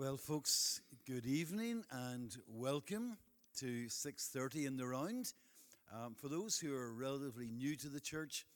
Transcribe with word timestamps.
Well, 0.00 0.16
folks, 0.16 0.80
good 1.06 1.26
evening 1.26 1.84
and 1.90 2.34
welcome 2.48 3.18
to 3.58 3.90
6:30 3.90 4.64
in 4.64 4.78
the 4.78 4.86
round. 4.86 5.34
Um, 5.92 6.14
for 6.14 6.30
those 6.30 6.58
who 6.58 6.74
are 6.74 6.90
relatively 6.90 7.50
new 7.50 7.76
to 7.76 7.90
the 7.90 8.00
church, 8.00 8.46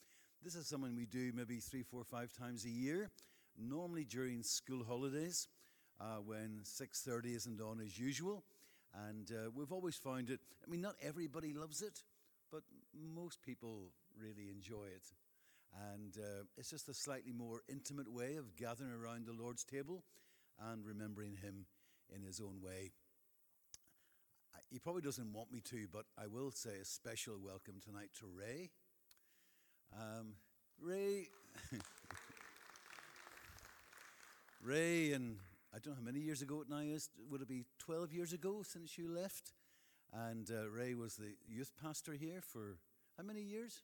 this 0.43 0.54
is 0.54 0.67
something 0.67 0.96
we 0.96 1.04
do 1.04 1.33
maybe 1.35 1.61
three, 1.61 1.83
four, 1.83 2.03
five 2.03 2.33
times 2.33 2.65
a 2.65 2.71
year. 2.71 3.11
Normally 3.59 4.07
during 4.07 4.43
school 4.43 4.85
holidays, 4.85 5.49
uh, 6.01 6.17
when 6.25 6.61
6:30 6.65 7.34
isn't 7.34 7.61
on 7.61 7.79
as 7.79 7.98
usual, 7.98 8.42
and 8.95 9.30
uh, 9.30 9.50
we've 9.54 9.70
always 9.70 9.96
found 9.96 10.30
it. 10.30 10.40
I 10.66 10.70
mean, 10.70 10.80
not 10.80 10.96
everybody 11.02 11.52
loves 11.52 11.82
it, 11.82 12.04
but 12.50 12.62
most 12.95 13.42
people 13.42 13.92
really 14.18 14.48
enjoy 14.48 14.86
it. 14.86 15.12
And 15.92 16.16
uh, 16.16 16.45
it's 16.56 16.70
just 16.70 16.88
a 16.88 16.95
slightly 16.95 17.32
more 17.32 17.64
intimate 17.68 18.11
way 18.11 18.36
of 18.36 18.56
gathering 18.56 18.92
around 18.92 19.26
the 19.26 19.34
Lord's 19.34 19.64
table 19.64 20.04
and 20.59 20.84
remembering 20.84 21.36
him 21.36 21.66
in 22.14 22.23
his 22.23 22.41
own 22.41 22.61
way. 22.62 22.93
He 24.71 24.79
probably 24.79 25.03
doesn't 25.03 25.32
want 25.32 25.53
me 25.53 25.61
to, 25.71 25.86
but 25.93 26.07
I 26.18 26.27
will 26.27 26.50
say 26.50 26.79
a 26.80 26.85
special 26.85 27.39
welcome 27.40 27.75
tonight 27.85 28.11
to 28.18 28.27
Ray. 28.27 28.71
Um, 29.93 30.35
Ray, 30.80 31.29
Ray, 34.62 35.12
and 35.12 35.36
I 35.72 35.78
don't 35.78 35.94
know 35.94 36.00
how 36.00 36.05
many 36.05 36.20
years 36.20 36.42
ago 36.42 36.61
it 36.62 36.69
now 36.69 36.78
is. 36.78 37.08
Would 37.30 37.42
it 37.42 37.48
be 37.48 37.64
12 37.78 38.12
years 38.12 38.33
ago 38.33 38.62
since 38.62 38.98
you 38.98 39.08
left? 39.08 39.52
And 40.12 40.50
uh, 40.50 40.69
Ray 40.69 40.94
was 40.94 41.16
the 41.16 41.34
youth 41.48 41.72
pastor 41.80 42.12
here 42.12 42.41
for 42.41 42.78
how 43.16 43.25
many 43.25 43.42
years? 43.42 43.83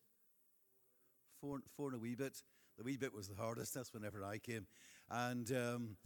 Four, 1.40 1.60
four 1.76 1.88
and 1.88 1.96
a 1.96 1.98
wee 1.98 2.14
bit. 2.14 2.42
The 2.78 2.84
wee 2.84 2.96
bit 2.96 3.14
was 3.14 3.28
the 3.28 3.34
hardest. 3.34 3.74
That's 3.74 3.92
whenever 3.92 4.24
I 4.24 4.38
came. 4.38 4.66
And 5.10 5.50
um, 5.52 5.96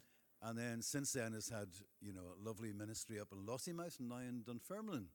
and 0.45 0.57
then 0.57 0.81
since 0.81 1.13
then 1.13 1.33
has 1.33 1.49
had, 1.49 1.69
you 2.01 2.13
know, 2.13 2.21
a 2.39 2.47
lovely 2.47 2.71
ministry 2.71 3.19
up 3.19 3.29
in 3.31 3.39
Lossiemouth 3.39 3.99
and 3.99 4.09
now 4.09 4.17
in 4.17 4.43
Dunfermline. 4.45 5.07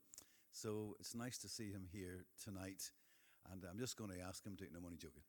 So 0.50 0.97
it's 0.98 1.14
nice 1.14 1.39
to 1.39 1.48
see 1.48 1.70
him 1.70 1.87
here 1.92 2.25
tonight. 2.42 2.91
And 3.53 3.62
I'm 3.70 3.78
just 3.78 3.97
going 3.97 4.11
to 4.11 4.20
ask 4.20 4.45
him 4.45 4.56
to, 4.56 4.64
no, 4.72 4.78
I'm 4.78 4.87
only 4.87 4.98
joking. 4.98 5.22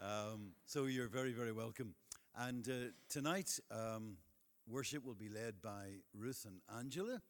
um, 0.00 0.52
so 0.64 0.84
you're 0.84 1.08
very, 1.08 1.32
very 1.32 1.50
welcome. 1.50 1.94
And 2.36 2.68
uh, 2.68 2.92
tonight, 3.08 3.58
um, 3.72 4.16
worship 4.68 5.04
will 5.04 5.16
be 5.16 5.28
led 5.28 5.60
by 5.60 5.96
Ruth 6.14 6.46
and 6.46 6.60
Angela. 6.78 7.20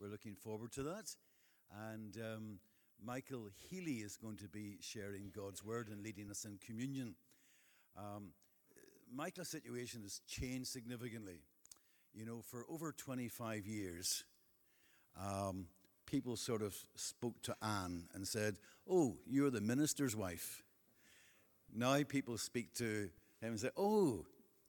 We're 0.00 0.08
looking 0.08 0.36
forward 0.36 0.72
to 0.72 0.82
that. 0.84 1.14
And 1.90 2.16
um, 2.16 2.60
Michael 3.04 3.50
Healy 3.68 3.98
is 3.98 4.16
going 4.16 4.38
to 4.38 4.48
be 4.48 4.78
sharing 4.80 5.30
God's 5.36 5.62
word 5.62 5.88
and 5.88 6.02
leading 6.02 6.30
us 6.30 6.46
in 6.46 6.58
communion. 6.64 7.14
Um, 7.94 8.30
Michael's 9.14 9.48
situation 9.48 10.02
has 10.02 10.20
changed 10.26 10.68
significantly. 10.68 11.40
You 12.14 12.24
know, 12.24 12.42
for 12.42 12.64
over 12.68 12.92
25 12.92 13.66
years, 13.66 14.24
um, 15.20 15.66
people 16.06 16.36
sort 16.36 16.62
of 16.62 16.74
spoke 16.94 17.40
to 17.42 17.54
Anne 17.62 18.04
and 18.14 18.26
said, 18.26 18.56
Oh, 18.90 19.16
you're 19.26 19.50
the 19.50 19.60
minister's 19.60 20.16
wife. 20.16 20.62
Now 21.72 22.02
people 22.02 22.38
speak 22.38 22.74
to 22.74 23.10
him 23.40 23.50
and 23.50 23.60
say, 23.60 23.70
Oh, 23.76 24.24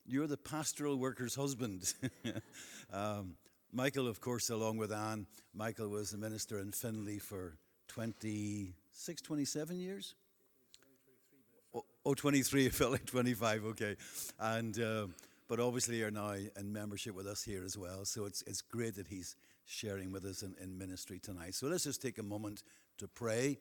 you're 0.06 0.28
the 0.28 0.38
pastoral 0.38 0.98
worker's 0.98 1.36
husband. 1.36 1.94
um, 2.94 3.36
Michael, 3.72 4.08
of 4.08 4.20
course, 4.20 4.50
along 4.50 4.78
with 4.78 4.92
Anne, 4.92 5.28
Michael 5.54 5.90
was 5.90 6.12
the 6.12 6.18
minister 6.18 6.60
in 6.60 6.72
Finley 6.72 7.20
for 7.20 7.58
26, 7.88 9.22
27 9.22 9.80
years. 9.80 10.16
Oh, 12.06 12.14
23, 12.14 12.66
it 12.68 12.74
felt 12.74 12.92
like 12.92 13.06
25, 13.06 13.66
okay. 13.66 13.96
And, 14.40 14.80
uh, 14.80 15.08
but 15.48 15.60
obviously 15.60 15.98
you're 15.98 16.12
now 16.12 16.32
in 16.32 16.72
membership 16.72 17.16
with 17.16 17.28
us 17.28 17.44
here 17.44 17.64
as 17.64 17.78
well. 17.78 18.06
So 18.06 18.26
it's, 18.26 18.42
it's 18.44 18.62
great 18.62 18.96
that 18.96 19.08
he's 19.08 19.36
sharing 19.66 20.12
with 20.12 20.26
us 20.26 20.42
in, 20.44 20.56
in 20.62 20.78
ministry 20.78 21.20
tonight. 21.20 21.56
So 21.56 21.68
let's 21.68 21.84
just 21.84 22.02
take 22.02 22.18
a 22.18 22.24
moment 22.24 22.64
to 22.98 23.08
pray, 23.08 23.58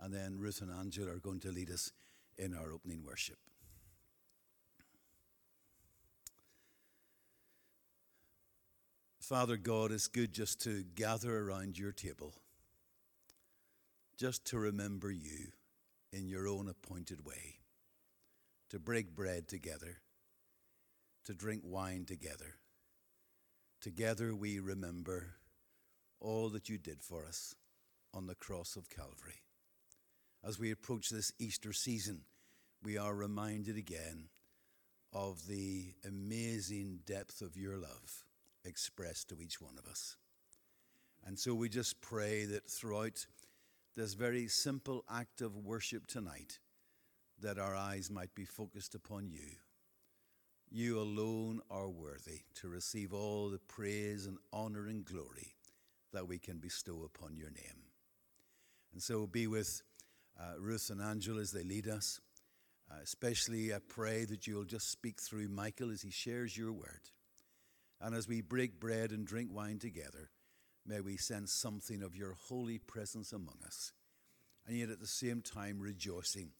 and 0.00 0.12
then 0.12 0.38
Ruth 0.38 0.60
and 0.60 0.70
Angela 0.70 1.12
are 1.12 1.18
going 1.18 1.40
to 1.40 1.52
lead 1.52 1.70
us 1.70 1.92
in 2.38 2.54
our 2.54 2.72
opening 2.72 3.04
worship. 3.04 3.36
Father 9.20 9.56
God, 9.56 9.92
it's 9.92 10.08
good 10.08 10.32
just 10.32 10.60
to 10.62 10.84
gather 10.94 11.38
around 11.38 11.78
your 11.78 11.92
table, 11.92 12.34
just 14.18 14.44
to 14.46 14.58
remember 14.58 15.10
you 15.10 15.52
in 16.12 16.28
your 16.28 16.48
own 16.48 16.68
appointed 16.68 17.24
way 17.24 17.61
to 18.72 18.78
break 18.78 19.14
bread 19.14 19.46
together, 19.48 19.98
to 21.26 21.34
drink 21.34 21.60
wine 21.62 22.06
together. 22.06 22.54
Together 23.82 24.34
we 24.34 24.58
remember 24.58 25.34
all 26.20 26.48
that 26.48 26.70
you 26.70 26.78
did 26.78 27.02
for 27.02 27.26
us 27.26 27.54
on 28.14 28.26
the 28.26 28.34
cross 28.34 28.74
of 28.74 28.88
Calvary. 28.88 29.42
As 30.42 30.58
we 30.58 30.70
approach 30.70 31.10
this 31.10 31.34
Easter 31.38 31.74
season, 31.74 32.22
we 32.82 32.96
are 32.96 33.14
reminded 33.14 33.76
again 33.76 34.30
of 35.12 35.46
the 35.48 35.92
amazing 36.08 37.00
depth 37.04 37.42
of 37.42 37.58
your 37.58 37.76
love 37.76 38.24
expressed 38.64 39.28
to 39.28 39.42
each 39.42 39.60
one 39.60 39.76
of 39.78 39.86
us. 39.86 40.16
And 41.26 41.38
so 41.38 41.54
we 41.54 41.68
just 41.68 42.00
pray 42.00 42.46
that 42.46 42.70
throughout 42.70 43.26
this 43.96 44.14
very 44.14 44.48
simple 44.48 45.04
act 45.12 45.42
of 45.42 45.58
worship 45.58 46.06
tonight, 46.06 46.58
that 47.42 47.58
our 47.58 47.76
eyes 47.76 48.10
might 48.10 48.34
be 48.34 48.44
focused 48.44 48.94
upon 48.94 49.28
you. 49.28 49.58
You 50.70 51.00
alone 51.00 51.60
are 51.70 51.88
worthy 51.88 52.40
to 52.60 52.68
receive 52.68 53.12
all 53.12 53.50
the 53.50 53.58
praise 53.58 54.26
and 54.26 54.38
honor 54.52 54.86
and 54.86 55.04
glory 55.04 55.54
that 56.12 56.26
we 56.26 56.38
can 56.38 56.58
bestow 56.58 57.02
upon 57.04 57.36
your 57.36 57.50
name. 57.50 57.82
And 58.92 59.02
so 59.02 59.26
be 59.26 59.46
with 59.46 59.82
uh, 60.40 60.58
Ruth 60.58 60.88
and 60.90 61.00
Angela 61.00 61.40
as 61.40 61.52
they 61.52 61.62
lead 61.62 61.88
us. 61.88 62.20
Uh, 62.90 62.96
especially, 63.02 63.74
I 63.74 63.78
pray 63.86 64.24
that 64.24 64.46
you'll 64.46 64.64
just 64.64 64.90
speak 64.90 65.20
through 65.20 65.48
Michael 65.48 65.90
as 65.90 66.02
he 66.02 66.10
shares 66.10 66.56
your 66.56 66.72
word. 66.72 67.10
And 68.00 68.14
as 68.14 68.28
we 68.28 68.40
break 68.40 68.80
bread 68.80 69.10
and 69.10 69.26
drink 69.26 69.50
wine 69.52 69.78
together, 69.78 70.30
may 70.86 71.00
we 71.00 71.16
sense 71.16 71.52
something 71.52 72.02
of 72.02 72.16
your 72.16 72.34
holy 72.48 72.78
presence 72.78 73.32
among 73.32 73.56
us. 73.64 73.92
And 74.66 74.76
yet 74.76 74.90
at 74.90 75.00
the 75.00 75.06
same 75.06 75.40
time, 75.40 75.80
rejoicing 75.80 76.50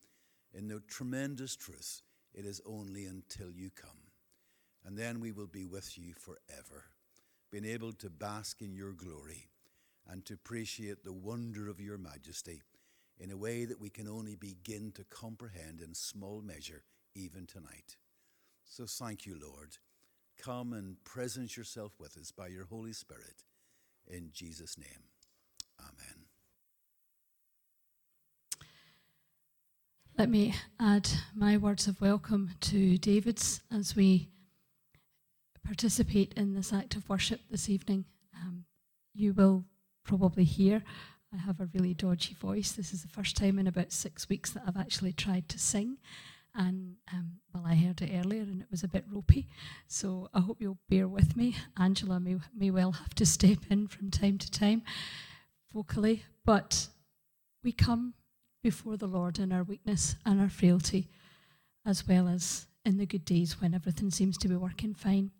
in 0.54 0.68
the 0.68 0.80
tremendous 0.88 1.56
truth 1.56 2.02
it 2.34 2.44
is 2.46 2.60
only 2.66 3.04
until 3.04 3.50
you 3.50 3.70
come. 3.70 3.90
And 4.84 4.96
then 4.96 5.20
we 5.20 5.32
will 5.32 5.46
be 5.46 5.64
with 5.64 5.96
you 5.96 6.14
forever, 6.14 6.84
being 7.50 7.64
able 7.64 7.92
to 7.92 8.10
bask 8.10 8.62
in 8.62 8.74
your 8.74 8.92
glory 8.92 9.48
and 10.08 10.24
to 10.26 10.34
appreciate 10.34 11.04
the 11.04 11.12
wonder 11.12 11.68
of 11.68 11.80
your 11.80 11.98
majesty 11.98 12.62
in 13.20 13.30
a 13.30 13.36
way 13.36 13.64
that 13.64 13.80
we 13.80 13.90
can 13.90 14.08
only 14.08 14.34
begin 14.34 14.90
to 14.92 15.04
comprehend 15.04 15.80
in 15.80 15.94
small 15.94 16.42
measure 16.42 16.82
even 17.14 17.46
tonight. 17.46 17.96
So 18.64 18.86
thank 18.86 19.26
you, 19.26 19.38
Lord. 19.40 19.76
Come 20.38 20.72
and 20.72 21.02
presence 21.04 21.56
yourself 21.56 21.92
with 22.00 22.16
us 22.16 22.32
by 22.32 22.48
your 22.48 22.64
Holy 22.64 22.92
Spirit. 22.92 23.44
In 24.08 24.30
Jesus' 24.32 24.76
name, 24.78 25.04
amen. 25.78 26.11
Let 30.22 30.30
me 30.30 30.54
add 30.78 31.08
my 31.34 31.56
words 31.56 31.88
of 31.88 32.00
welcome 32.00 32.52
to 32.60 32.96
David's 32.96 33.60
as 33.72 33.96
we 33.96 34.28
participate 35.66 36.32
in 36.34 36.54
this 36.54 36.72
act 36.72 36.94
of 36.94 37.08
worship 37.08 37.40
this 37.50 37.68
evening. 37.68 38.04
Um, 38.36 38.64
you 39.14 39.32
will 39.32 39.64
probably 40.04 40.44
hear 40.44 40.84
I 41.34 41.38
have 41.38 41.58
a 41.58 41.68
really 41.74 41.92
dodgy 41.92 42.34
voice. 42.34 42.70
This 42.70 42.92
is 42.92 43.02
the 43.02 43.08
first 43.08 43.36
time 43.36 43.58
in 43.58 43.66
about 43.66 43.90
six 43.90 44.28
weeks 44.28 44.50
that 44.50 44.62
I've 44.64 44.76
actually 44.76 45.12
tried 45.12 45.48
to 45.48 45.58
sing. 45.58 45.96
And 46.54 46.98
um, 47.12 47.40
well, 47.52 47.64
I 47.66 47.74
heard 47.74 48.00
it 48.00 48.12
earlier 48.14 48.42
and 48.42 48.62
it 48.62 48.70
was 48.70 48.84
a 48.84 48.88
bit 48.88 49.04
ropey. 49.10 49.48
So 49.88 50.28
I 50.32 50.38
hope 50.38 50.58
you'll 50.60 50.78
bear 50.88 51.08
with 51.08 51.36
me. 51.36 51.56
Angela 51.76 52.20
may, 52.20 52.36
may 52.56 52.70
well 52.70 52.92
have 52.92 53.14
to 53.16 53.26
step 53.26 53.58
in 53.70 53.88
from 53.88 54.12
time 54.12 54.38
to 54.38 54.48
time 54.48 54.82
vocally. 55.74 56.22
But 56.44 56.86
we 57.64 57.72
come 57.72 58.14
before 58.62 58.96
the 58.96 59.06
Lord 59.06 59.38
in 59.38 59.52
our 59.52 59.64
weakness 59.64 60.16
and 60.24 60.40
our 60.40 60.48
frailty, 60.48 61.08
as 61.84 62.06
well 62.06 62.28
as 62.28 62.66
in 62.84 62.96
the 62.96 63.06
good 63.06 63.24
days 63.24 63.60
when 63.60 63.74
everything 63.74 64.10
seems 64.10 64.38
to 64.38 64.48
be 64.48 64.56
working 64.56 64.94
fine. 64.94 65.30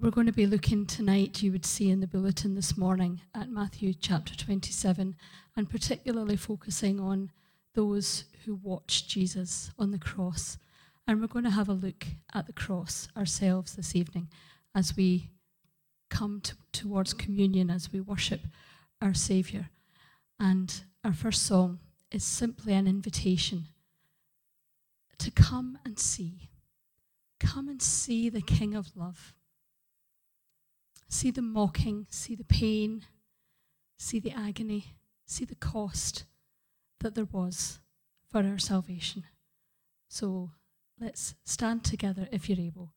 We're 0.00 0.10
going 0.10 0.26
to 0.26 0.32
be 0.32 0.46
looking 0.46 0.86
tonight, 0.86 1.42
you 1.42 1.52
would 1.52 1.66
see 1.66 1.90
in 1.90 2.00
the 2.00 2.06
bulletin 2.06 2.54
this 2.54 2.76
morning, 2.76 3.20
at 3.34 3.50
Matthew 3.50 3.92
chapter 3.92 4.34
27, 4.34 5.14
and 5.56 5.70
particularly 5.70 6.36
focusing 6.36 6.98
on 6.98 7.30
those 7.74 8.24
who 8.44 8.54
watched 8.56 9.08
Jesus 9.08 9.70
on 9.78 9.90
the 9.90 9.98
cross. 9.98 10.58
And 11.06 11.20
we're 11.20 11.26
going 11.26 11.44
to 11.44 11.50
have 11.50 11.68
a 11.68 11.74
look 11.74 12.06
at 12.34 12.46
the 12.46 12.52
cross 12.52 13.08
ourselves 13.16 13.76
this 13.76 13.94
evening 13.94 14.28
as 14.74 14.96
we 14.96 15.28
come 16.08 16.40
to, 16.40 16.54
towards 16.72 17.12
communion, 17.12 17.70
as 17.70 17.92
we 17.92 18.00
worship 18.00 18.40
our 19.02 19.14
Saviour. 19.14 19.68
And 20.38 20.82
our 21.04 21.12
first 21.12 21.44
song 21.44 21.78
is 22.10 22.24
simply 22.24 22.72
an 22.74 22.86
invitation 22.86 23.66
to 25.18 25.30
come 25.30 25.78
and 25.84 25.98
see. 25.98 26.50
Come 27.38 27.68
and 27.68 27.80
see 27.80 28.28
the 28.28 28.42
King 28.42 28.74
of 28.74 28.96
Love. 28.96 29.34
see 31.08 31.30
the 31.30 31.42
mocking, 31.42 32.06
see 32.08 32.34
the 32.36 32.44
pain, 32.44 33.04
see 33.98 34.20
the 34.20 34.30
agony, 34.30 34.94
see 35.26 35.44
the 35.44 35.56
cost 35.56 36.24
that 37.00 37.14
there 37.14 37.26
was 37.26 37.80
for 38.30 38.42
our 38.44 38.58
salvation. 38.58 39.24
So 40.08 40.52
let's 41.00 41.34
stand 41.44 41.84
together 41.84 42.28
if 42.30 42.48
you're 42.48 42.60
able 42.64 42.92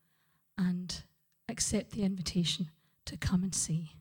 and 0.57 1.03
accept 1.49 1.91
the 1.91 2.03
invitation 2.03 2.69
to 3.06 3.17
come 3.17 3.44
and 3.44 3.53
see. 3.56 3.94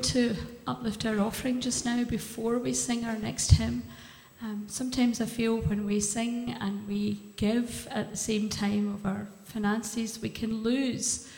Going 0.00 0.34
to 0.34 0.36
uplift 0.66 1.04
our 1.04 1.20
offering 1.20 1.60
just 1.60 1.84
now 1.84 2.02
before 2.04 2.58
we 2.58 2.72
sing 2.72 3.04
our 3.04 3.16
next 3.16 3.50
hymn. 3.50 3.82
Um, 4.40 4.64
sometimes 4.66 5.20
I 5.20 5.26
feel 5.26 5.58
when 5.58 5.84
we 5.84 6.00
sing 6.00 6.56
and 6.58 6.88
we 6.88 7.20
give 7.36 7.86
at 7.90 8.10
the 8.10 8.16
same 8.16 8.48
time 8.48 8.94
of 8.94 9.04
our 9.04 9.28
finances, 9.44 10.18
we 10.18 10.30
can 10.30 10.62
lose 10.62 11.30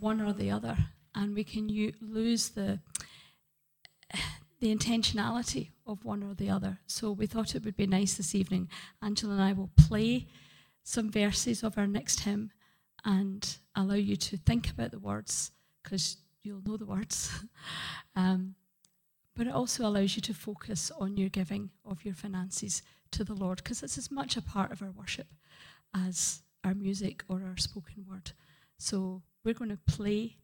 one 0.00 0.20
or 0.20 0.32
the 0.32 0.50
other, 0.50 0.76
and 1.14 1.32
we 1.32 1.44
can 1.44 1.68
u- 1.68 1.92
lose 2.00 2.48
the 2.48 2.80
the 4.60 4.74
intentionality 4.74 5.68
of 5.86 6.04
one 6.04 6.24
or 6.24 6.34
the 6.34 6.50
other. 6.50 6.78
So 6.88 7.12
we 7.12 7.26
thought 7.26 7.54
it 7.54 7.64
would 7.64 7.76
be 7.76 7.86
nice 7.86 8.14
this 8.14 8.34
evening. 8.34 8.68
Angela 9.00 9.34
and 9.34 9.42
I 9.42 9.52
will 9.52 9.70
play 9.76 10.26
some 10.82 11.08
verses 11.08 11.62
of 11.62 11.78
our 11.78 11.86
next 11.86 12.20
hymn 12.20 12.50
and 13.04 13.58
allow 13.76 13.94
you 13.94 14.16
to 14.16 14.36
think 14.36 14.70
about 14.70 14.90
the 14.90 14.98
words 14.98 15.52
because 15.84 16.16
you'll 16.48 16.62
know 16.66 16.76
the 16.76 16.86
words. 16.86 17.30
um, 18.16 18.54
but 19.36 19.46
it 19.46 19.52
also 19.52 19.86
allows 19.86 20.16
you 20.16 20.22
to 20.22 20.34
focus 20.34 20.90
on 20.98 21.16
your 21.16 21.28
giving 21.28 21.70
of 21.84 22.04
your 22.04 22.14
finances 22.14 22.82
to 23.12 23.22
the 23.22 23.34
Lord 23.34 23.58
because 23.58 23.82
it's 23.82 23.98
as 23.98 24.10
much 24.10 24.36
a 24.36 24.42
part 24.42 24.72
of 24.72 24.82
our 24.82 24.90
worship 24.90 25.28
as 25.94 26.42
our 26.64 26.74
music 26.74 27.22
or 27.28 27.42
our 27.42 27.56
spoken 27.56 28.04
word. 28.08 28.32
So 28.78 29.22
we're 29.44 29.54
going 29.54 29.70
to 29.70 29.78
play 29.86 30.36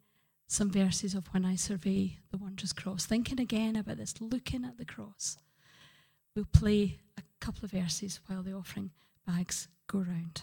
some 0.46 0.70
verses 0.70 1.14
of 1.14 1.26
When 1.28 1.44
I 1.44 1.56
Survey 1.56 2.18
the 2.30 2.38
Wondrous 2.38 2.73
Cross, 2.73 3.06
thinking 3.06 3.40
again 3.40 3.76
about 3.76 3.96
this, 3.96 4.20
looking 4.20 4.64
at 4.64 4.78
the 4.78 4.84
cross. 4.84 5.38
We'll 6.37 6.44
play 6.44 6.99
a 7.18 7.23
couple 7.40 7.64
of 7.64 7.70
verses 7.70 8.20
while 8.26 8.42
the 8.42 8.52
offering 8.52 8.90
bags 9.26 9.68
go 9.87 9.99
round. 9.99 10.42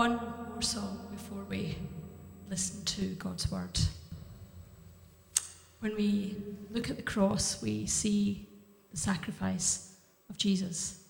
One 0.00 0.18
more 0.48 0.62
song 0.62 0.98
before 1.10 1.44
we 1.50 1.76
listen 2.48 2.82
to 2.86 3.14
God's 3.16 3.52
word. 3.52 3.78
When 5.80 5.94
we 5.94 6.36
look 6.70 6.88
at 6.88 6.96
the 6.96 7.02
cross, 7.02 7.60
we 7.60 7.84
see 7.84 8.48
the 8.90 8.96
sacrifice 8.96 9.96
of 10.30 10.38
Jesus. 10.38 11.04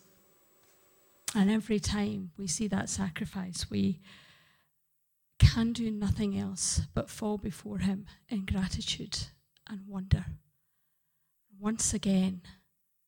And 1.36 1.52
every 1.52 1.78
time 1.78 2.32
we 2.36 2.48
see 2.48 2.66
that 2.66 2.88
sacrifice, 2.88 3.70
we 3.70 4.00
can 5.38 5.72
do 5.72 5.88
nothing 5.92 6.36
else 6.36 6.80
but 6.92 7.08
fall 7.08 7.38
before 7.38 7.78
Him 7.78 8.06
in 8.28 8.44
gratitude 8.44 9.18
and 9.68 9.86
wonder. 9.86 10.24
Once 11.60 11.94
again, 11.94 12.40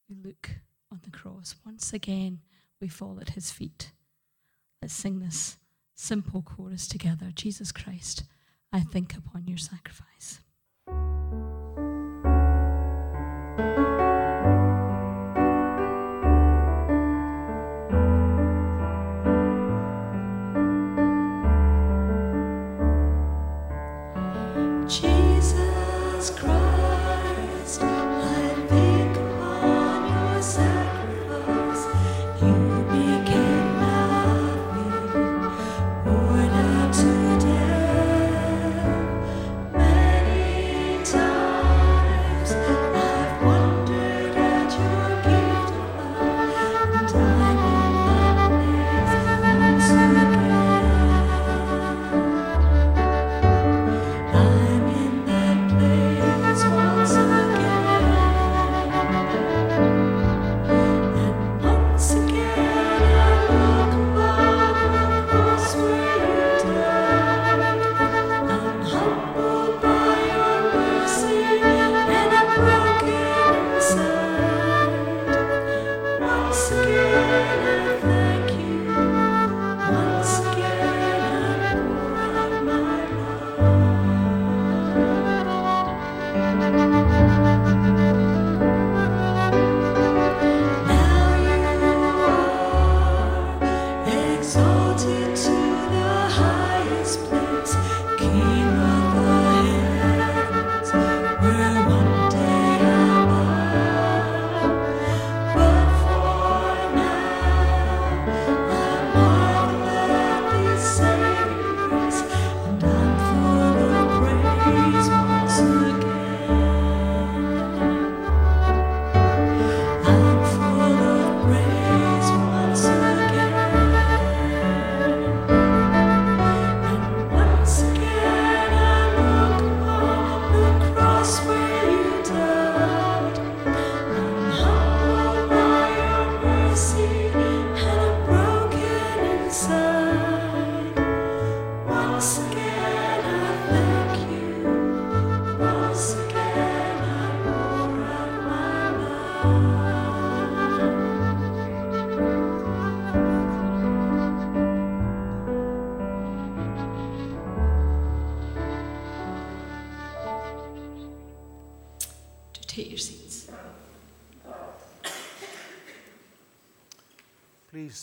we 0.09 0.15
look 0.15 0.49
on 0.93 1.01
the 1.03 1.11
cross. 1.11 1.57
Once 1.67 1.93
again, 1.93 2.39
we 2.81 2.87
fall 2.87 3.19
at 3.21 3.31
His 3.31 3.51
feet. 3.51 3.91
Let's 4.81 4.95
sing 4.95 5.19
this 5.19 5.57
simple 5.95 6.43
chorus 6.43 6.87
together 6.87 7.31
Jesus 7.35 7.73
Christ, 7.73 8.25
I 8.73 8.81
think 8.81 9.15
upon 9.17 9.47
your 9.47 9.59
sacrifice. 9.59 10.41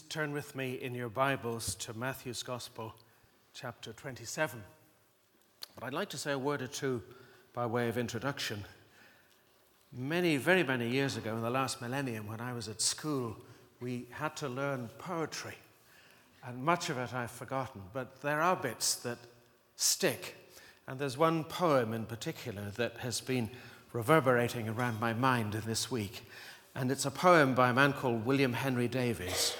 Turn 0.09 0.31
with 0.31 0.55
me 0.55 0.73
in 0.73 0.93
your 0.93 1.09
Bibles 1.09 1.73
to 1.73 1.97
Matthew's 1.97 2.43
Gospel, 2.43 2.93
chapter 3.55 3.93
27. 3.93 4.61
But 5.73 5.83
I'd 5.83 5.93
like 5.93 6.09
to 6.09 6.19
say 6.19 6.33
a 6.33 6.37
word 6.37 6.61
or 6.61 6.67
two 6.67 7.01
by 7.51 7.65
way 7.65 7.89
of 7.89 7.97
introduction. 7.97 8.63
Many, 9.91 10.37
very 10.37 10.61
many 10.61 10.87
years 10.87 11.17
ago, 11.17 11.35
in 11.35 11.41
the 11.41 11.49
last 11.49 11.81
millennium, 11.81 12.27
when 12.27 12.39
I 12.39 12.53
was 12.53 12.67
at 12.67 12.79
school, 12.79 13.35
we 13.79 14.05
had 14.11 14.35
to 14.37 14.47
learn 14.47 14.91
poetry. 14.99 15.57
And 16.45 16.63
much 16.63 16.91
of 16.91 16.99
it 16.99 17.11
I've 17.11 17.31
forgotten, 17.31 17.81
but 17.91 18.21
there 18.21 18.39
are 18.39 18.55
bits 18.55 18.97
that 18.97 19.17
stick. 19.77 20.35
And 20.87 20.99
there's 20.99 21.17
one 21.17 21.43
poem 21.43 21.91
in 21.91 22.05
particular 22.05 22.69
that 22.75 22.97
has 22.97 23.19
been 23.19 23.49
reverberating 23.93 24.69
around 24.69 24.99
my 24.99 25.13
mind 25.13 25.53
this 25.53 25.89
week. 25.89 26.23
And 26.75 26.91
it's 26.91 27.05
a 27.05 27.11
poem 27.11 27.55
by 27.55 27.69
a 27.69 27.73
man 27.73 27.93
called 27.93 28.25
William 28.25 28.53
Henry 28.53 28.87
Davies. 28.87 29.55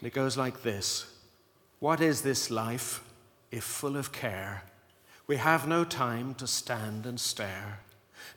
And 0.00 0.06
it 0.06 0.14
goes 0.14 0.36
like 0.36 0.62
this 0.62 1.06
What 1.78 2.00
is 2.00 2.22
this 2.22 2.50
life 2.50 3.04
if 3.50 3.64
full 3.64 3.96
of 3.96 4.12
care? 4.12 4.62
We 5.26 5.36
have 5.36 5.66
no 5.66 5.84
time 5.84 6.34
to 6.34 6.46
stand 6.46 7.04
and 7.04 7.18
stare, 7.18 7.80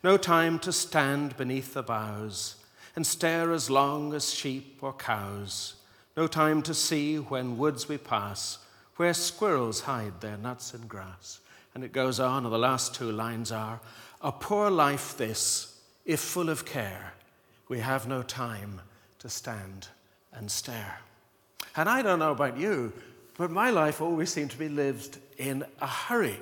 no 0.03 0.17
time 0.17 0.59
to 0.59 0.73
stand 0.73 1.37
beneath 1.37 1.73
the 1.73 1.83
boughs 1.83 2.55
and 2.95 3.05
stare 3.05 3.51
as 3.51 3.69
long 3.69 4.13
as 4.13 4.33
sheep 4.33 4.79
or 4.81 4.93
cows, 4.93 5.75
no 6.17 6.25
time 6.25 6.61
to 6.63 6.73
see 6.73 7.17
when 7.17 7.57
woods 7.57 7.87
we 7.87 7.97
pass 7.97 8.57
where 8.99 9.13
squirrels 9.13 9.79
hide 9.79 10.19
their 10.19 10.35
nuts 10.35 10.73
in 10.73 10.81
grass. 10.81 11.39
And 11.73 11.85
it 11.85 11.93
goes 11.93 12.19
on, 12.19 12.43
and 12.43 12.53
the 12.53 12.59
last 12.59 12.93
two 12.93 13.09
lines 13.09 13.49
are 13.49 13.79
A 14.21 14.31
poor 14.31 14.69
life 14.69 15.15
this, 15.17 15.79
if 16.05 16.19
full 16.19 16.49
of 16.49 16.65
care, 16.65 17.13
we 17.69 17.79
have 17.79 18.07
no 18.07 18.21
time 18.21 18.81
to 19.19 19.29
stand 19.29 19.87
and 20.33 20.51
stare. 20.51 20.99
And 21.75 21.87
I 21.87 22.01
don't 22.01 22.19
know 22.19 22.31
about 22.31 22.57
you, 22.57 22.91
but 23.37 23.51
my 23.51 23.69
life 23.69 24.01
always 24.01 24.29
seemed 24.29 24.51
to 24.51 24.57
be 24.57 24.67
lived 24.67 25.19
in 25.37 25.63
a 25.79 25.87
hurry. 25.87 26.37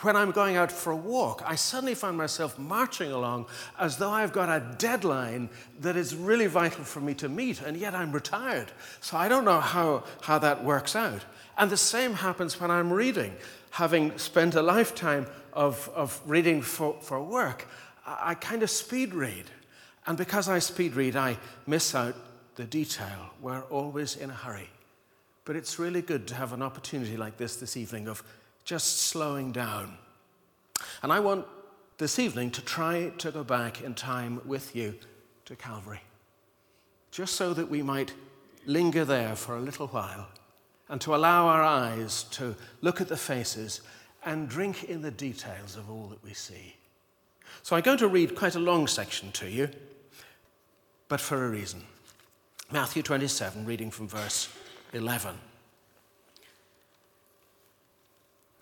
When 0.00 0.14
I'm 0.14 0.30
going 0.30 0.56
out 0.56 0.70
for 0.70 0.92
a 0.92 0.96
walk, 0.96 1.42
I 1.44 1.56
suddenly 1.56 1.94
find 1.94 2.16
myself 2.16 2.58
marching 2.58 3.10
along 3.10 3.46
as 3.80 3.96
though 3.96 4.10
I've 4.10 4.32
got 4.32 4.48
a 4.48 4.76
deadline 4.76 5.48
that 5.80 5.96
is 5.96 6.14
really 6.14 6.46
vital 6.46 6.84
for 6.84 7.00
me 7.00 7.14
to 7.14 7.28
meet, 7.28 7.62
and 7.62 7.76
yet 7.76 7.94
I'm 7.94 8.12
retired. 8.12 8.70
So 9.00 9.16
I 9.16 9.28
don't 9.28 9.44
know 9.44 9.60
how, 9.60 10.04
how 10.20 10.38
that 10.38 10.62
works 10.62 10.94
out. 10.94 11.24
And 11.56 11.70
the 11.70 11.76
same 11.76 12.14
happens 12.14 12.60
when 12.60 12.70
I'm 12.70 12.92
reading. 12.92 13.34
Having 13.70 14.18
spent 14.18 14.54
a 14.54 14.62
lifetime 14.62 15.26
of, 15.52 15.90
of 15.94 16.20
reading 16.26 16.62
for, 16.62 16.96
for 17.00 17.22
work, 17.22 17.68
I, 18.06 18.30
I 18.30 18.34
kind 18.34 18.62
of 18.62 18.70
speed 18.70 19.14
read. 19.14 19.44
And 20.06 20.16
because 20.16 20.48
I 20.48 20.58
speed 20.58 20.94
read, 20.94 21.16
I 21.16 21.38
miss 21.66 21.94
out 21.94 22.14
the 22.56 22.64
detail. 22.64 23.30
We're 23.40 23.62
always 23.64 24.16
in 24.16 24.30
a 24.30 24.34
hurry. 24.34 24.68
But 25.44 25.56
it's 25.56 25.78
really 25.78 26.02
good 26.02 26.26
to 26.28 26.34
have 26.34 26.52
an 26.52 26.62
opportunity 26.62 27.16
like 27.16 27.36
this 27.36 27.56
this 27.56 27.76
evening 27.76 28.08
of 28.08 28.22
just 28.64 28.98
slowing 28.98 29.52
down. 29.52 29.96
And 31.02 31.12
I 31.12 31.20
want 31.20 31.46
this 31.98 32.18
evening 32.18 32.50
to 32.52 32.62
try 32.62 33.12
to 33.18 33.30
go 33.30 33.42
back 33.42 33.82
in 33.82 33.94
time 33.94 34.40
with 34.44 34.76
you 34.76 34.94
to 35.46 35.56
Calvary, 35.56 36.02
just 37.10 37.34
so 37.34 37.54
that 37.54 37.70
we 37.70 37.82
might 37.82 38.12
linger 38.66 39.04
there 39.04 39.34
for 39.34 39.56
a 39.56 39.60
little 39.60 39.86
while 39.88 40.28
and 40.88 41.00
to 41.00 41.14
allow 41.14 41.46
our 41.46 41.62
eyes 41.62 42.24
to 42.24 42.54
look 42.80 43.00
at 43.00 43.08
the 43.08 43.16
faces 43.16 43.80
and 44.24 44.48
drink 44.48 44.84
in 44.84 45.02
the 45.02 45.10
details 45.10 45.76
of 45.76 45.90
all 45.90 46.06
that 46.08 46.22
we 46.22 46.34
see. 46.34 46.76
So 47.62 47.76
I'm 47.76 47.82
going 47.82 47.98
to 47.98 48.08
read 48.08 48.34
quite 48.34 48.54
a 48.54 48.60
long 48.60 48.86
section 48.86 49.32
to 49.32 49.48
you, 49.48 49.68
but 51.08 51.20
for 51.20 51.44
a 51.44 51.48
reason. 51.48 51.84
Matthew 52.70 53.02
27, 53.02 53.64
reading 53.64 53.90
from 53.90 54.08
verse 54.08 54.48
11. 54.92 55.34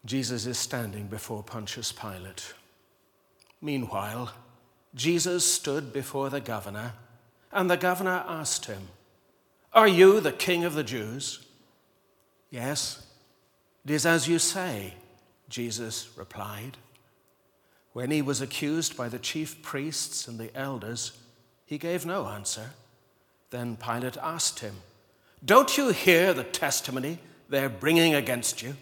Jesus 0.05 0.47
is 0.47 0.57
standing 0.57 1.09
before 1.09 1.42
Pontius 1.42 1.90
Pilate. 1.90 2.55
Meanwhile, 3.61 4.33
Jesus 4.95 5.45
stood 5.45 5.92
before 5.92 6.31
the 6.31 6.40
governor, 6.40 6.92
and 7.53 7.69
the 7.69 7.77
governor 7.77 8.25
asked 8.29 8.66
him, 8.66 8.88
Are 9.73 9.88
you 9.88 10.21
the 10.21 10.33
king 10.33 10.64
of 10.64 10.75
the 10.75 10.85
Jews? 10.85 11.45
Yes, 12.51 13.07
it 13.85 13.90
is 13.90 14.07
as 14.07 14.29
you 14.29 14.38
say, 14.38 14.95
Jesus 15.48 16.09
replied. 16.16 16.76
When 17.92 18.11
he 18.11 18.22
was 18.22 18.40
accused 18.40 18.96
by 18.96 19.09
the 19.09 19.18
chief 19.18 19.62
priests 19.62 20.28
and 20.28 20.38
the 20.38 20.54
elders, 20.56 21.12
he 21.64 21.78
gave 21.78 22.04
no 22.04 22.26
answer. 22.26 22.70
Then 23.50 23.76
Pilate 23.76 24.16
asked 24.18 24.61
him, 24.61 24.74
Don't 25.44 25.78
you 25.78 25.90
hear 25.90 26.35
the 26.35 26.44
testimony 26.44 27.18
they're 27.48 27.68
bringing 27.68 28.14
against 28.14 28.62
you? 28.62 28.76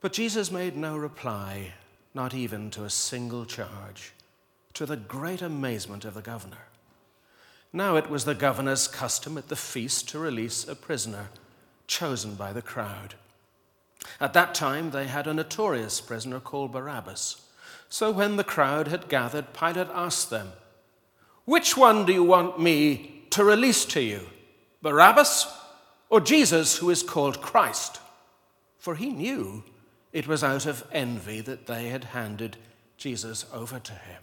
But 0.00 0.12
Jesus 0.12 0.50
made 0.50 0.76
no 0.76 0.96
reply, 0.96 1.72
not 2.12 2.34
even 2.34 2.70
to 2.72 2.84
a 2.84 2.90
single 2.90 3.46
charge, 3.46 4.12
to 4.74 4.84
the 4.84 4.96
great 4.96 5.40
amazement 5.40 6.04
of 6.04 6.14
the 6.14 6.20
governor. 6.20 6.66
Now 7.72 7.96
it 7.96 8.10
was 8.10 8.24
the 8.24 8.34
governor's 8.34 8.86
custom 8.86 9.38
at 9.38 9.48
the 9.48 9.56
feast 9.56 10.08
to 10.10 10.18
release 10.18 10.68
a 10.68 10.76
prisoner 10.76 11.30
chosen 11.86 12.34
by 12.34 12.52
the 12.52 12.62
crowd. 12.62 13.14
At 14.20 14.32
that 14.34 14.54
time, 14.54 14.90
they 14.90 15.06
had 15.06 15.26
a 15.26 15.34
notorious 15.34 16.00
prisoner 16.00 16.40
called 16.40 16.72
Barabbas. 16.72 17.40
So 17.88 18.10
when 18.10 18.36
the 18.36 18.44
crowd 18.44 18.88
had 18.88 19.08
gathered, 19.08 19.52
Pilate 19.52 19.88
asked 19.92 20.30
them, 20.30 20.52
Which 21.44 21.76
one 21.76 22.06
do 22.06 22.12
you 22.12 22.24
want 22.24 22.60
me 22.60 23.24
to 23.30 23.44
release 23.44 23.84
to 23.86 24.00
you, 24.00 24.26
Barabbas 24.82 25.46
or 26.10 26.20
Jesus, 26.20 26.78
who 26.78 26.90
is 26.90 27.02
called 27.02 27.40
Christ? 27.40 28.00
For 28.78 28.96
he 28.96 29.10
knew 29.10 29.64
it 30.12 30.26
was 30.26 30.44
out 30.44 30.66
of 30.66 30.86
envy 30.92 31.40
that 31.40 31.66
they 31.66 31.88
had 31.88 32.04
handed 32.04 32.56
Jesus 32.96 33.46
over 33.52 33.78
to 33.78 33.92
him. 33.92 34.22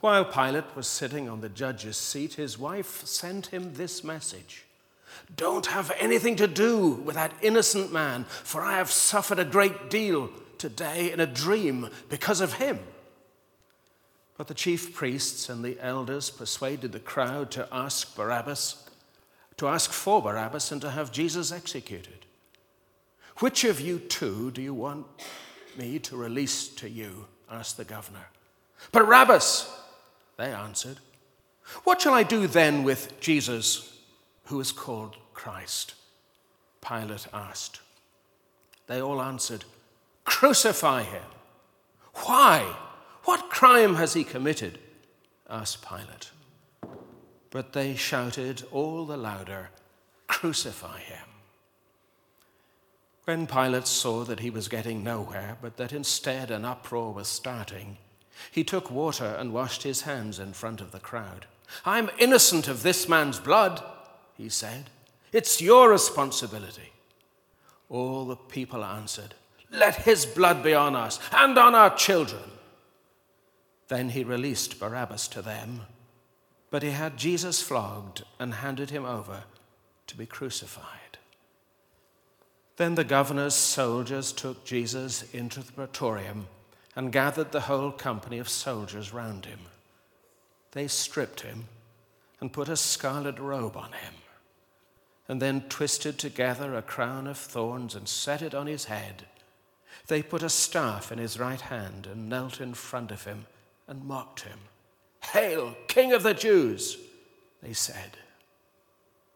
While 0.00 0.24
Pilate 0.24 0.74
was 0.74 0.88
sitting 0.88 1.28
on 1.28 1.40
the 1.40 1.48
judge's 1.48 1.96
seat, 1.96 2.34
his 2.34 2.58
wife 2.58 3.06
sent 3.06 3.46
him 3.46 3.74
this 3.74 4.02
message 4.02 4.64
don't 5.36 5.66
have 5.66 5.92
anything 5.98 6.36
to 6.36 6.46
do 6.46 6.88
with 6.88 7.14
that 7.14 7.32
innocent 7.42 7.92
man, 7.92 8.24
for 8.24 8.62
I 8.62 8.76
have 8.76 8.90
suffered 8.90 9.38
a 9.38 9.44
great 9.44 9.90
deal 9.90 10.30
today 10.58 11.10
in 11.12 11.20
a 11.20 11.26
dream 11.26 11.88
because 12.08 12.40
of 12.40 12.54
him. 12.54 12.78
But 14.36 14.48
the 14.48 14.54
chief 14.54 14.94
priests 14.94 15.48
and 15.48 15.64
the 15.64 15.78
elders 15.80 16.30
persuaded 16.30 16.92
the 16.92 17.00
crowd 17.00 17.50
to 17.52 17.68
ask 17.72 18.16
Barabbas, 18.16 18.88
to 19.56 19.68
ask 19.68 19.90
for 19.90 20.22
Barabbas 20.22 20.72
and 20.72 20.80
to 20.80 20.90
have 20.90 21.12
Jesus 21.12 21.52
executed. 21.52 22.26
Which 23.38 23.64
of 23.64 23.80
you 23.80 23.98
two 23.98 24.50
do 24.50 24.62
you 24.62 24.74
want 24.74 25.06
me 25.76 25.98
to 26.00 26.16
release 26.16 26.68
to 26.68 26.88
you? 26.88 27.26
asked 27.50 27.76
the 27.76 27.84
governor. 27.84 28.28
Barabbas, 28.92 29.70
they 30.36 30.52
answered. 30.52 30.98
What 31.84 32.00
shall 32.00 32.14
I 32.14 32.22
do 32.22 32.46
then 32.46 32.82
with 32.82 33.20
Jesus? 33.20 33.91
Who 34.44 34.60
is 34.60 34.72
called 34.72 35.16
Christ? 35.34 35.94
Pilate 36.86 37.26
asked. 37.32 37.80
They 38.86 39.00
all 39.00 39.22
answered, 39.22 39.64
Crucify 40.24 41.04
him. 41.04 41.22
Why? 42.14 42.76
What 43.24 43.50
crime 43.50 43.94
has 43.94 44.14
he 44.14 44.24
committed? 44.24 44.78
asked 45.48 45.86
Pilate. 45.86 46.30
But 47.50 47.72
they 47.72 47.94
shouted 47.94 48.64
all 48.72 49.04
the 49.04 49.16
louder, 49.16 49.70
Crucify 50.26 50.98
him. 50.98 51.28
When 53.24 53.46
Pilate 53.46 53.86
saw 53.86 54.24
that 54.24 54.40
he 54.40 54.50
was 54.50 54.66
getting 54.66 55.04
nowhere, 55.04 55.56
but 55.62 55.76
that 55.76 55.92
instead 55.92 56.50
an 56.50 56.64
uproar 56.64 57.12
was 57.12 57.28
starting, 57.28 57.98
he 58.50 58.64
took 58.64 58.90
water 58.90 59.36
and 59.38 59.52
washed 59.52 59.84
his 59.84 60.02
hands 60.02 60.40
in 60.40 60.52
front 60.52 60.80
of 60.80 60.90
the 60.90 60.98
crowd. 60.98 61.46
I'm 61.86 62.10
innocent 62.18 62.66
of 62.66 62.82
this 62.82 63.08
man's 63.08 63.38
blood 63.38 63.82
he 64.42 64.48
said. 64.48 64.90
It's 65.32 65.62
your 65.62 65.88
responsibility. 65.88 66.92
All 67.88 68.26
the 68.26 68.36
people 68.36 68.84
answered, 68.84 69.34
Let 69.70 69.96
his 69.96 70.26
blood 70.26 70.62
be 70.62 70.74
on 70.74 70.96
us 70.96 71.20
and 71.32 71.56
on 71.56 71.74
our 71.74 71.94
children. 71.94 72.42
Then 73.88 74.10
he 74.10 74.24
released 74.24 74.80
Barabbas 74.80 75.28
to 75.28 75.42
them, 75.42 75.82
but 76.70 76.82
he 76.82 76.90
had 76.90 77.16
Jesus 77.16 77.62
flogged 77.62 78.24
and 78.38 78.54
handed 78.54 78.90
him 78.90 79.04
over 79.04 79.44
to 80.06 80.16
be 80.16 80.26
crucified. 80.26 81.18
Then 82.76 82.94
the 82.94 83.04
governor's 83.04 83.54
soldiers 83.54 84.32
took 84.32 84.64
Jesus 84.64 85.22
into 85.34 85.60
the 85.60 85.72
praetorium 85.72 86.48
and 86.96 87.12
gathered 87.12 87.52
the 87.52 87.60
whole 87.60 87.92
company 87.92 88.38
of 88.38 88.48
soldiers 88.48 89.12
round 89.12 89.44
him. 89.44 89.60
They 90.72 90.88
stripped 90.88 91.42
him 91.42 91.66
and 92.40 92.52
put 92.52 92.68
a 92.68 92.76
scarlet 92.76 93.38
robe 93.38 93.76
on 93.76 93.92
him 93.92 94.14
and 95.28 95.40
then 95.40 95.62
twisted 95.68 96.18
together 96.18 96.74
a 96.74 96.82
crown 96.82 97.26
of 97.26 97.38
thorns 97.38 97.94
and 97.94 98.08
set 98.08 98.42
it 98.42 98.54
on 98.54 98.66
his 98.66 98.86
head. 98.86 99.26
They 100.08 100.22
put 100.22 100.42
a 100.42 100.48
staff 100.48 101.12
in 101.12 101.18
his 101.18 101.38
right 101.38 101.60
hand 101.60 102.06
and 102.06 102.28
knelt 102.28 102.60
in 102.60 102.74
front 102.74 103.10
of 103.10 103.24
him 103.24 103.46
and 103.86 104.04
mocked 104.04 104.40
him. 104.40 104.58
Hail, 105.32 105.76
King 105.88 106.12
of 106.12 106.22
the 106.22 106.34
Jews! 106.34 106.98
They 107.62 107.72
said. 107.72 108.18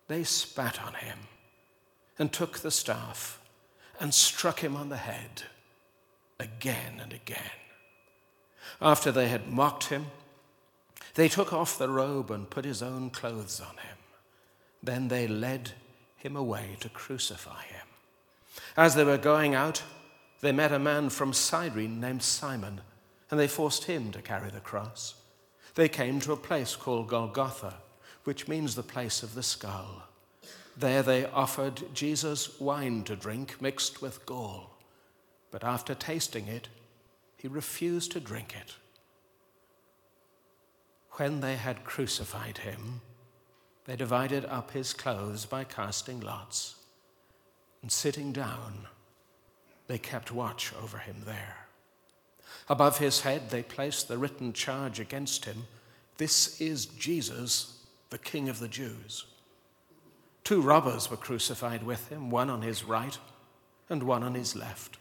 They 0.09 0.25
spat 0.25 0.83
on 0.83 0.95
him 0.95 1.19
and 2.19 2.33
took 2.33 2.59
the 2.59 2.71
staff 2.71 3.41
and 4.01 4.13
struck 4.13 4.61
him 4.61 4.77
on 4.77 4.89
the 4.89 4.97
head 4.97 5.43
again 6.39 7.01
and 7.01 7.13
again. 7.13 7.41
After 8.81 9.11
they 9.11 9.29
had 9.29 9.49
mocked 9.49 9.85
him, 9.85 10.07
they 11.15 11.29
took 11.29 11.53
off 11.53 11.79
the 11.79 11.89
robe 11.89 12.31
and 12.31 12.51
put 12.51 12.65
his 12.65 12.83
own 12.83 13.11
clothes 13.11 13.61
on 13.61 13.77
him. 13.79 13.96
Then 14.87 15.09
they 15.09 15.27
led 15.27 15.73
him 16.17 16.37
away 16.37 16.77
to 16.79 16.89
crucify 16.89 17.65
him. 17.65 17.87
As 18.77 18.95
they 18.95 19.03
were 19.03 19.19
going 19.19 19.53
out, 19.53 19.83
they 20.41 20.53
met 20.53 20.71
a 20.71 20.79
man 20.79 21.11
from 21.11 21.33
Cyrene 21.33 22.01
named 22.01 22.23
Simon, 22.23 22.81
and 23.29 23.41
they 23.41 23.49
forced 23.49 23.85
him 23.85 24.13
to 24.13 24.23
carry 24.23 24.49
the 24.49 24.61
cross. 24.61 25.17
They 25.75 25.89
came 25.89 26.21
to 26.21 26.33
a 26.33 26.37
place 26.37 26.77
called 26.77 27.09
Golgotha, 27.09 27.75
which 28.23 28.47
means 28.47 28.77
the 28.77 28.85
place 28.85 29.25
of 29.25 29.35
the 29.35 29.43
skull. 29.43 30.05
There 30.77 31.03
they 31.03 31.27
offered 31.27 31.93
Jesus 31.93 32.61
wine 32.61 33.03
to 33.05 33.17
drink 33.17 33.61
mixed 33.61 34.01
with 34.01 34.25
gall, 34.25 34.79
but 35.51 35.65
after 35.65 35.97
tasting 35.97 36.47
it, 36.47 36.69
he 37.37 37.49
refused 37.49 38.13
to 38.13 38.21
drink 38.21 38.55
it. 38.55 38.77
When 41.13 41.41
they 41.41 41.57
had 41.57 41.85
crucified 41.85 42.59
him, 42.59 43.01
they 43.87 43.97
divided 43.97 44.45
up 44.47 44.73
his 44.73 44.93
clothes 44.93 45.47
by 45.47 45.65
casting 45.65 46.21
lots, 46.21 46.75
and 47.83 47.91
sitting 47.91 48.33
down, 48.33 48.87
they 49.87 49.99
kept 49.99 50.33
watch 50.33 50.73
over 50.83 50.99
him 50.99 51.17
there. 51.25 51.67
Above 52.69 52.99
his 52.99 53.21
head, 53.21 53.51
they 53.51 53.63
placed 53.63 54.09
the 54.09 54.19
written 54.19 54.53
charge 54.53 54.99
against 54.99 55.45
him 55.45 55.65
This 56.19 56.61
is 56.61 56.87
Jesus, 56.87 57.85
the 58.11 58.19
King 58.19 58.49
of 58.49 58.59
the 58.59 58.69
Jews. 58.69 59.27
Two 60.43 60.61
robbers 60.61 61.11
were 61.11 61.17
crucified 61.17 61.83
with 61.85 62.09
him, 62.09 62.31
one 62.31 62.51
on 62.51 62.63
his 62.63 62.85
right 62.85 63.19
and 63.89 64.03
one 64.03 64.23
on 64.23 64.35
his 64.35 64.57
left. 64.57 64.97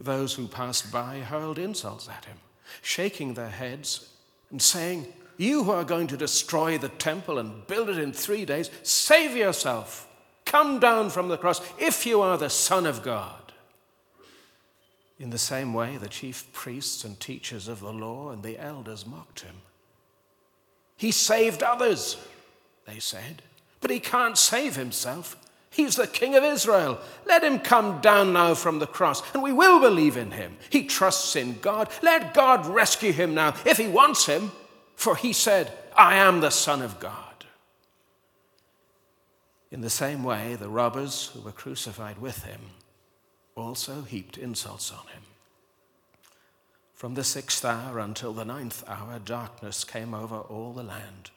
Those 0.00 0.34
who 0.34 0.48
passed 0.48 0.92
by 0.92 1.20
hurled 1.20 1.58
insults 1.58 2.08
at 2.08 2.24
him, 2.24 2.38
shaking 2.82 3.34
their 3.34 3.50
heads 3.50 4.10
and 4.50 4.60
saying, 4.60 5.06
you 5.36 5.64
who 5.64 5.70
are 5.70 5.84
going 5.84 6.06
to 6.08 6.16
destroy 6.16 6.78
the 6.78 6.88
temple 6.88 7.38
and 7.38 7.66
build 7.66 7.88
it 7.88 7.98
in 7.98 8.12
three 8.12 8.44
days, 8.44 8.70
save 8.82 9.36
yourself. 9.36 10.08
Come 10.44 10.78
down 10.78 11.10
from 11.10 11.28
the 11.28 11.38
cross 11.38 11.60
if 11.78 12.06
you 12.06 12.20
are 12.20 12.38
the 12.38 12.50
Son 12.50 12.86
of 12.86 13.02
God. 13.02 13.52
In 15.18 15.30
the 15.30 15.38
same 15.38 15.72
way, 15.72 15.96
the 15.96 16.08
chief 16.08 16.52
priests 16.52 17.04
and 17.04 17.18
teachers 17.18 17.68
of 17.68 17.80
the 17.80 17.92
law 17.92 18.30
and 18.30 18.42
the 18.42 18.58
elders 18.58 19.06
mocked 19.06 19.40
him. 19.40 19.56
He 20.96 21.10
saved 21.10 21.62
others, 21.62 22.16
they 22.86 22.98
said, 22.98 23.42
but 23.80 23.90
he 23.90 24.00
can't 24.00 24.38
save 24.38 24.76
himself. 24.76 25.36
He's 25.70 25.96
the 25.96 26.06
King 26.06 26.36
of 26.36 26.44
Israel. 26.44 27.00
Let 27.26 27.42
him 27.42 27.58
come 27.58 28.00
down 28.00 28.32
now 28.32 28.54
from 28.54 28.78
the 28.78 28.86
cross, 28.86 29.22
and 29.34 29.42
we 29.42 29.52
will 29.52 29.80
believe 29.80 30.16
in 30.16 30.30
him. 30.30 30.56
He 30.70 30.84
trusts 30.84 31.34
in 31.34 31.58
God. 31.60 31.88
Let 32.00 32.32
God 32.32 32.66
rescue 32.66 33.12
him 33.12 33.34
now 33.34 33.54
if 33.66 33.78
he 33.78 33.88
wants 33.88 34.26
him. 34.26 34.52
For 34.96 35.16
he 35.16 35.32
said, 35.32 35.72
I 35.96 36.16
am 36.16 36.40
the 36.40 36.50
Son 36.50 36.82
of 36.82 37.00
God. 37.00 37.44
In 39.70 39.80
the 39.80 39.90
same 39.90 40.22
way, 40.22 40.54
the 40.54 40.68
robbers 40.68 41.30
who 41.34 41.40
were 41.40 41.52
crucified 41.52 42.18
with 42.18 42.44
him 42.44 42.60
also 43.56 44.02
heaped 44.02 44.38
insults 44.38 44.92
on 44.92 45.06
him. 45.08 45.22
From 46.94 47.14
the 47.14 47.24
sixth 47.24 47.64
hour 47.64 47.98
until 47.98 48.32
the 48.32 48.44
ninth 48.44 48.84
hour, 48.88 49.18
darkness 49.18 49.84
came 49.84 50.14
over 50.14 50.36
all 50.36 50.72
the 50.72 50.84
land. 50.84 51.30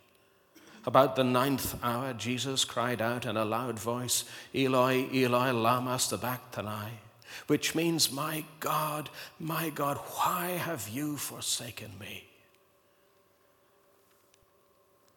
About 0.86 1.16
the 1.16 1.24
ninth 1.24 1.84
hour, 1.84 2.14
Jesus 2.14 2.64
cried 2.64 3.02
out 3.02 3.26
in 3.26 3.36
a 3.36 3.44
loud 3.44 3.78
voice, 3.78 4.24
Eloi, 4.56 5.10
Eloi, 5.14 5.52
lama 5.52 6.00
sabachthani, 6.00 6.92
which 7.48 7.76
means, 7.76 8.12
My 8.12 8.46
God, 8.62 9.10
my 9.40 9.70
God, 9.70 9.98
why 9.98 10.52
have 10.52 10.88
you 10.88 11.18
forsaken 11.18 11.92
me? 12.00 12.24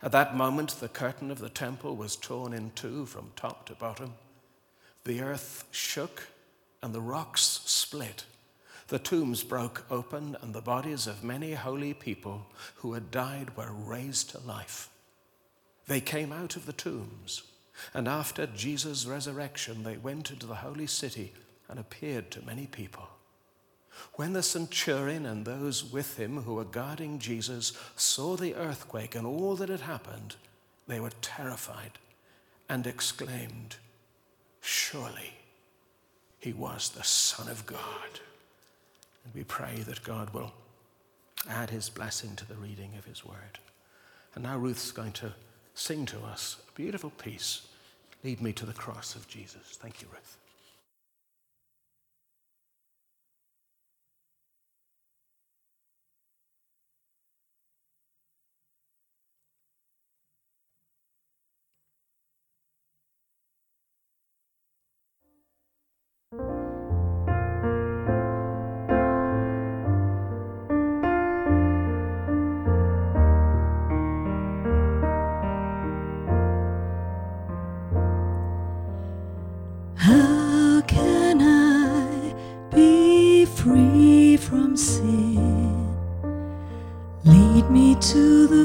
At 0.00 0.12
that 0.12 0.36
moment, 0.36 0.70
the 0.78 0.88
curtain 0.88 1.30
of 1.30 1.38
the 1.38 1.48
temple 1.48 1.96
was 1.96 2.14
torn 2.14 2.52
in 2.52 2.70
two 2.70 3.06
from 3.06 3.32
top 3.34 3.66
to 3.66 3.74
bottom. 3.74 4.14
The 5.04 5.20
earth 5.20 5.64
shook 5.70 6.28
and 6.82 6.94
the 6.94 7.00
rocks 7.00 7.60
split. 7.64 8.24
The 8.88 8.98
tombs 8.98 9.42
broke 9.42 9.84
open, 9.90 10.36
and 10.40 10.54
the 10.54 10.62
bodies 10.62 11.06
of 11.06 11.24
many 11.24 11.52
holy 11.52 11.92
people 11.92 12.46
who 12.76 12.94
had 12.94 13.10
died 13.10 13.56
were 13.56 13.72
raised 13.72 14.30
to 14.30 14.38
life. 14.38 14.88
They 15.86 16.00
came 16.00 16.32
out 16.32 16.56
of 16.56 16.64
the 16.64 16.72
tombs, 16.72 17.42
and 17.92 18.08
after 18.08 18.46
Jesus' 18.46 19.04
resurrection, 19.04 19.82
they 19.82 19.96
went 19.96 20.30
into 20.30 20.46
the 20.46 20.56
holy 20.56 20.86
city 20.86 21.34
and 21.68 21.78
appeared 21.78 22.30
to 22.30 22.46
many 22.46 22.66
people. 22.66 23.08
When 24.14 24.32
the 24.32 24.42
centurion 24.42 25.26
and 25.26 25.44
those 25.44 25.84
with 25.84 26.18
him 26.18 26.42
who 26.42 26.54
were 26.54 26.64
guarding 26.64 27.18
Jesus 27.18 27.72
saw 27.96 28.36
the 28.36 28.54
earthquake 28.54 29.14
and 29.14 29.26
all 29.26 29.54
that 29.56 29.68
had 29.68 29.80
happened, 29.80 30.36
they 30.86 31.00
were 31.00 31.12
terrified 31.20 31.92
and 32.68 32.86
exclaimed, 32.86 33.76
Surely 34.60 35.34
he 36.38 36.52
was 36.52 36.90
the 36.90 37.04
Son 37.04 37.48
of 37.48 37.66
God. 37.66 38.20
And 39.24 39.34
we 39.34 39.44
pray 39.44 39.76
that 39.86 40.04
God 40.04 40.30
will 40.30 40.52
add 41.48 41.70
his 41.70 41.88
blessing 41.88 42.36
to 42.36 42.46
the 42.46 42.56
reading 42.56 42.92
of 42.98 43.04
his 43.04 43.24
word. 43.24 43.58
And 44.34 44.44
now 44.44 44.58
Ruth's 44.58 44.90
going 44.90 45.12
to 45.12 45.34
sing 45.74 46.06
to 46.06 46.20
us 46.20 46.56
a 46.68 46.72
beautiful 46.72 47.10
piece 47.10 47.62
Lead 48.24 48.40
me 48.40 48.52
to 48.52 48.66
the 48.66 48.72
cross 48.72 49.14
of 49.14 49.28
Jesus. 49.28 49.78
Thank 49.80 50.02
you, 50.02 50.08
Ruth. 50.12 50.38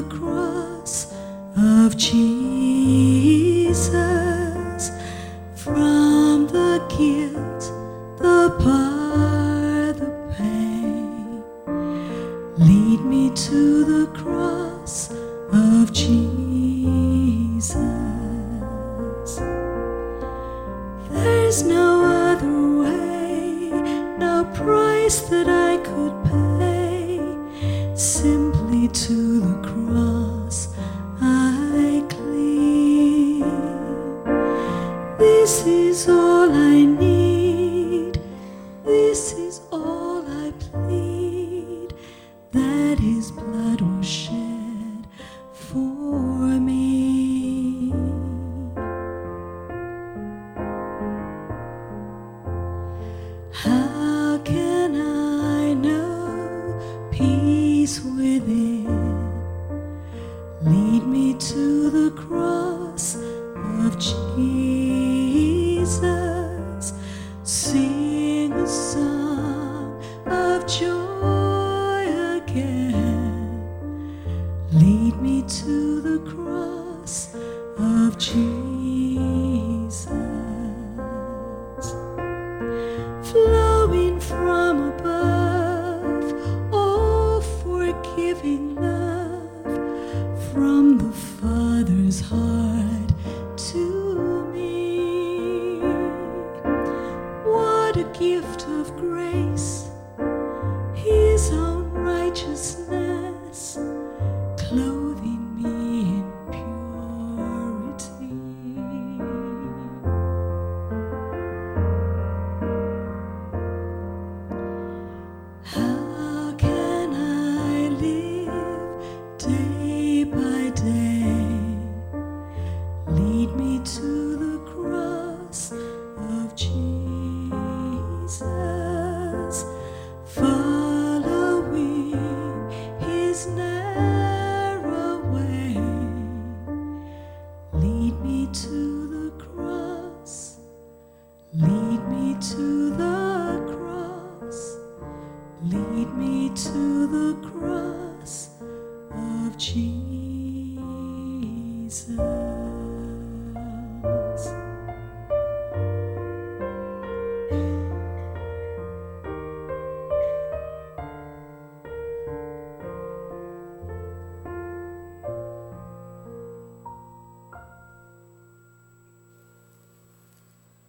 Cross 0.08 1.12
of 1.56 1.96
Jesus 1.96 2.33